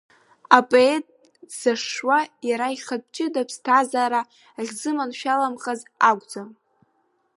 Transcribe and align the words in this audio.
Апоет 0.57 1.05
дзашшуа 1.47 2.19
иара 2.49 2.67
ихатә 2.75 3.09
ҷыда 3.15 3.41
ԥсҭазаара 3.47 4.21
ахьзыманшәаламхаз 4.59 5.81
акәӡам. 6.09 6.49